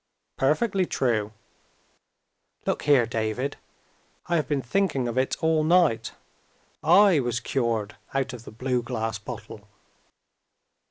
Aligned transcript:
"Perfectly 0.35 0.87
true. 0.87 1.31
"Look 2.65 2.81
here, 2.85 3.05
David! 3.05 3.57
I 4.25 4.37
have 4.37 4.47
been 4.47 4.63
thinking 4.63 5.07
of 5.07 5.15
it 5.15 5.35
all 5.43 5.63
night. 5.63 6.13
I 6.83 7.19
was 7.19 7.39
cured 7.39 7.97
out 8.11 8.33
of 8.33 8.43
the 8.43 8.51
blue 8.51 8.81
glass 8.81 9.19
bottle." 9.19 9.67